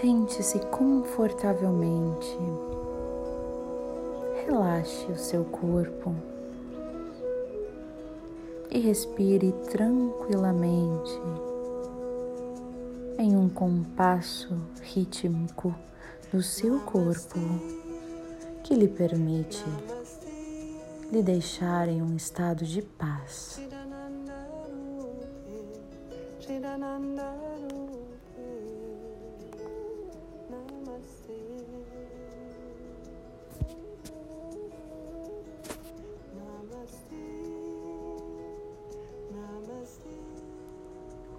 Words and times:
Sente-se 0.00 0.58
confortavelmente. 0.66 2.36
Relaxe 4.44 5.10
o 5.10 5.16
seu 5.16 5.42
corpo 5.46 6.14
e 8.70 8.78
respire 8.78 9.52
tranquilamente 9.70 11.18
em 13.18 13.34
um 13.38 13.48
compasso 13.48 14.54
rítmico 14.82 15.74
do 16.30 16.42
seu 16.42 16.78
corpo 16.80 17.40
que 18.64 18.74
lhe 18.74 18.88
permite 18.88 19.64
lhe 21.10 21.22
deixar 21.22 21.88
em 21.88 22.02
um 22.02 22.14
estado 22.14 22.66
de 22.66 22.82
paz. 22.82 23.58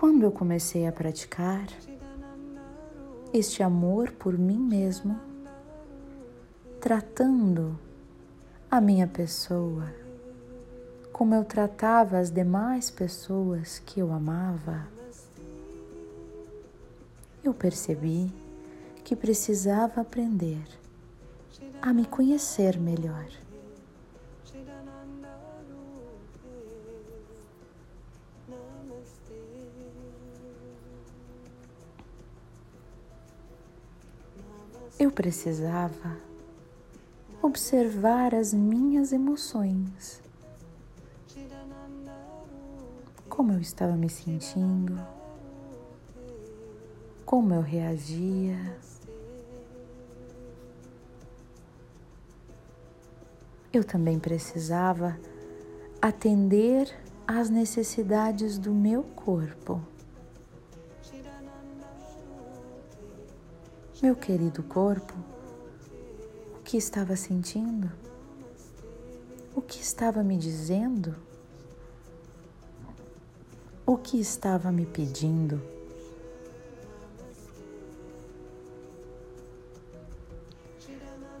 Quando 0.00 0.22
eu 0.22 0.30
comecei 0.30 0.86
a 0.86 0.92
praticar 0.92 1.66
este 3.34 3.64
amor 3.64 4.12
por 4.12 4.38
mim 4.38 4.56
mesmo, 4.56 5.18
tratando 6.80 7.76
a 8.70 8.80
minha 8.80 9.08
pessoa 9.08 9.92
como 11.12 11.34
eu 11.34 11.44
tratava 11.44 12.16
as 12.16 12.30
demais 12.30 12.92
pessoas 12.92 13.80
que 13.80 13.98
eu 13.98 14.12
amava, 14.12 14.86
eu 17.42 17.52
percebi 17.52 18.32
que 19.02 19.16
precisava 19.16 20.02
aprender 20.02 20.62
a 21.82 21.92
me 21.92 22.06
conhecer 22.06 22.78
melhor. 22.78 23.26
Eu 34.98 35.12
precisava 35.12 36.16
observar 37.40 38.34
as 38.34 38.52
minhas 38.52 39.12
emoções, 39.12 40.20
como 43.28 43.52
eu 43.52 43.60
estava 43.60 43.92
me 43.92 44.10
sentindo, 44.10 44.98
como 47.24 47.54
eu 47.54 47.60
reagia. 47.60 48.58
Eu 53.72 53.84
também 53.84 54.18
precisava 54.18 55.16
atender 56.02 56.92
às 57.24 57.48
necessidades 57.48 58.58
do 58.58 58.74
meu 58.74 59.04
corpo. 59.04 59.80
Meu 64.00 64.14
querido 64.14 64.62
corpo, 64.62 65.12
o 66.54 66.62
que 66.62 66.76
estava 66.76 67.16
sentindo? 67.16 67.90
O 69.56 69.60
que 69.60 69.80
estava 69.80 70.22
me 70.22 70.38
dizendo? 70.38 71.16
O 73.84 73.96
que 73.96 74.20
estava 74.20 74.70
me 74.70 74.86
pedindo? 74.86 75.60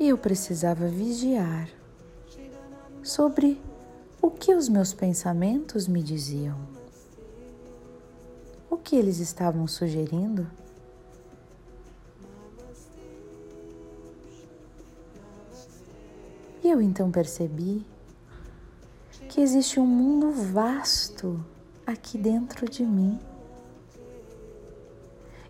Eu 0.00 0.16
precisava 0.16 0.88
vigiar 0.88 1.68
sobre 3.02 3.60
o 4.22 4.30
que 4.30 4.54
os 4.54 4.66
meus 4.66 4.94
pensamentos 4.94 5.86
me 5.86 6.02
diziam. 6.02 6.58
O 8.70 8.78
que 8.78 8.96
eles 8.96 9.18
estavam 9.18 9.66
sugerindo? 9.66 10.50
Eu 16.76 16.82
então 16.82 17.10
percebi 17.10 17.84
que 19.30 19.40
existe 19.40 19.80
um 19.80 19.86
mundo 19.86 20.30
vasto 20.30 21.42
aqui 21.86 22.18
dentro 22.18 22.68
de 22.68 22.84
mim 22.84 23.18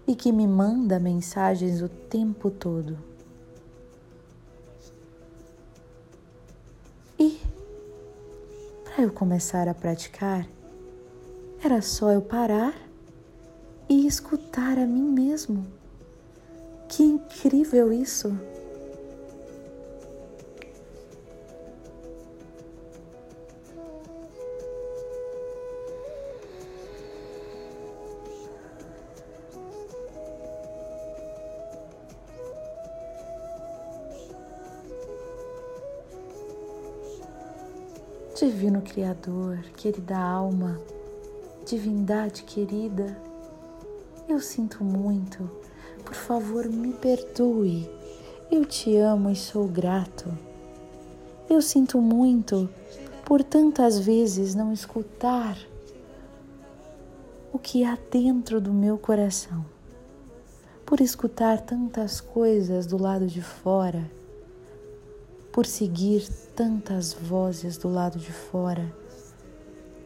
e 0.06 0.14
que 0.14 0.30
me 0.30 0.46
manda 0.46 1.00
mensagens 1.00 1.82
o 1.82 1.88
tempo 1.88 2.48
todo. 2.48 2.96
E 7.18 7.40
para 8.84 9.02
eu 9.02 9.10
começar 9.10 9.66
a 9.66 9.74
praticar, 9.74 10.46
era 11.62 11.82
só 11.82 12.12
eu 12.12 12.22
parar 12.22 12.72
e 13.88 14.06
escutar 14.06 14.78
a 14.78 14.86
mim 14.86 15.10
mesmo. 15.10 15.66
Que 16.88 17.02
incrível 17.02 17.92
isso! 17.92 18.32
Divino 38.38 38.82
Criador, 38.82 39.60
querida 39.78 40.18
alma, 40.18 40.78
divindade 41.64 42.42
querida, 42.42 43.16
eu 44.28 44.40
sinto 44.40 44.84
muito, 44.84 45.50
por 46.04 46.14
favor 46.14 46.68
me 46.68 46.92
perdoe, 46.92 47.90
eu 48.50 48.66
te 48.66 48.94
amo 48.98 49.30
e 49.30 49.34
sou 49.34 49.66
grato. 49.66 50.26
Eu 51.48 51.62
sinto 51.62 51.98
muito 51.98 52.68
por 53.24 53.42
tantas 53.42 53.98
vezes 53.98 54.54
não 54.54 54.70
escutar 54.70 55.56
o 57.50 57.58
que 57.58 57.84
há 57.84 57.96
dentro 58.10 58.60
do 58.60 58.70
meu 58.70 58.98
coração, 58.98 59.64
por 60.84 61.00
escutar 61.00 61.62
tantas 61.62 62.20
coisas 62.20 62.84
do 62.84 63.00
lado 63.00 63.26
de 63.26 63.40
fora 63.40 64.14
por 65.56 65.64
seguir 65.64 66.28
tantas 66.54 67.14
vozes 67.14 67.78
do 67.78 67.88
lado 67.88 68.18
de 68.18 68.30
fora 68.30 68.94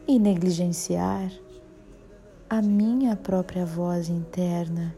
e 0.07 0.17
negligenciar 0.17 1.29
a 2.49 2.61
minha 2.61 3.17
própria 3.17 3.65
voz 3.65 4.07
interna, 4.07 4.95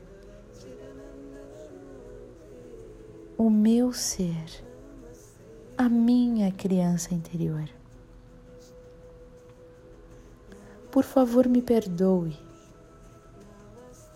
o 3.36 3.50
meu 3.50 3.92
ser, 3.94 4.64
a 5.76 5.90
minha 5.90 6.52
criança 6.52 7.16
interior. 7.16 7.68
Por 10.92 11.04
favor, 11.04 11.48
me 11.48 11.64
perdoe 11.64 12.38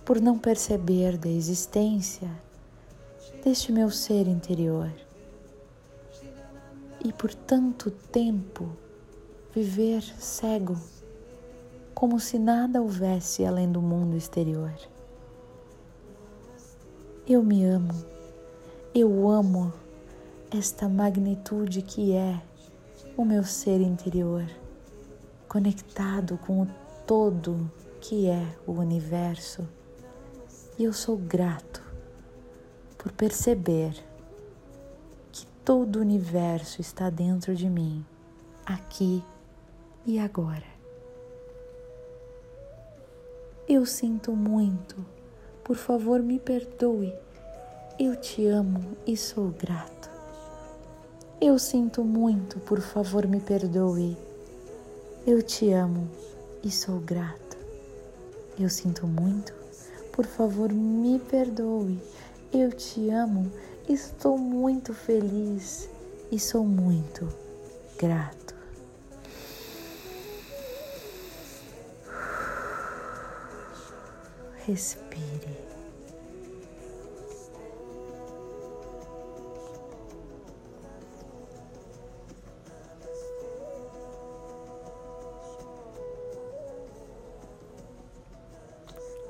por 0.06 0.22
não 0.22 0.38
perceber 0.38 1.18
da 1.18 1.30
existência 1.30 2.30
deste 3.44 3.72
meu 3.72 3.90
ser 3.90 4.28
interior 4.28 5.07
e 7.04 7.14
por 7.14 7.34
tanto 7.34 7.92
tempo 7.92 8.70
viver 9.54 10.02
cego, 10.02 10.78
como 11.94 12.20
se 12.20 12.38
nada 12.38 12.82
houvesse 12.82 13.46
além 13.46 13.72
do 13.72 13.82
mundo 13.82 14.16
exterior. 14.16 14.74
Eu 17.28 17.44
me 17.44 17.66
amo, 17.66 17.94
eu 18.94 19.28
amo 19.30 19.74
esta 20.52 20.88
magnitude 20.88 21.82
que 21.82 22.14
é 22.14 22.42
o 23.18 23.26
meu 23.26 23.44
ser 23.44 23.82
interior, 23.82 24.46
conectado 25.48 26.38
com 26.38 26.62
o 26.62 26.68
todo 27.06 27.70
que 28.00 28.28
é 28.28 28.46
o 28.66 28.74
universo, 28.74 29.68
e 30.78 30.84
eu 30.84 30.94
sou 30.94 31.18
grato 31.18 31.82
por 32.98 33.12
perceber 33.12 33.94
Todo 35.68 35.98
o 35.98 36.02
universo 36.02 36.80
está 36.80 37.10
dentro 37.10 37.54
de 37.54 37.70
mim, 37.70 38.06
aqui 38.66 39.22
e 40.06 40.18
agora. 40.18 40.64
Eu 43.68 43.86
sinto 43.86 44.32
muito, 44.32 44.96
por 45.66 45.76
favor 45.76 46.24
me 46.24 46.40
perdoe. 46.40 47.14
Eu 48.00 48.16
te 48.16 48.48
amo 48.48 48.96
e 49.06 49.18
sou 49.18 49.50
grato. 49.50 50.10
Eu 51.42 51.60
sinto 51.60 52.02
muito, 52.02 52.60
por 52.62 52.80
favor 52.80 53.28
me 53.28 53.42
perdoe. 53.42 54.16
Eu 55.26 55.44
te 55.44 55.74
amo 55.74 56.10
e 56.64 56.72
sou 56.72 57.02
grato. 57.02 57.58
Eu 58.58 58.70
sinto 58.70 59.06
muito, 59.06 59.54
Por 60.14 60.26
favor, 60.26 60.72
me 60.72 61.20
perdoe. 61.20 62.00
Eu 62.52 62.72
te 62.72 63.10
amo, 63.10 63.52
estou 63.88 64.38
muito 64.38 64.94
feliz 64.94 65.90
e 66.32 66.40
sou 66.40 66.66
muito 66.66 67.28
grato. 67.98 68.56
Respire. 74.66 75.68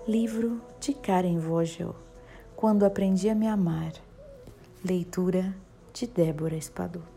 Livro 0.07 0.62
de 0.80 0.94
Karen 0.94 1.38
Vogel 1.38 1.94
Quando 2.56 2.86
Aprendi 2.86 3.30
a 3.30 3.36
Me 3.36 3.45
Amar. 3.45 4.06
Leitura 4.88 5.54
de 5.94 6.07
Débora 6.07 6.56
Espadoto. 6.56 7.16